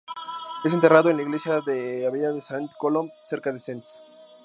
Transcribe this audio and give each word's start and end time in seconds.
Es 0.65 0.73
enterrado 0.73 1.11
en 1.11 1.17
la 1.17 1.21
iglesia 1.21 1.61
de 1.61 1.99
la 2.01 2.07
abadía 2.07 2.31
de 2.31 2.41
Sainte-Colombe, 2.41 3.13
cerca 3.21 3.53
de 3.53 3.59
Sens. 3.59 4.01